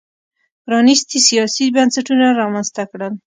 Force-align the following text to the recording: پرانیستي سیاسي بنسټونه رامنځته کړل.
پرانیستي 0.65 1.19
سیاسي 1.27 1.65
بنسټونه 1.75 2.25
رامنځته 2.41 2.83
کړل. 2.91 3.13